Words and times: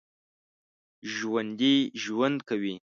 ژوندي 1.15 1.75
ژوند 2.03 2.37
کوي 2.49 2.75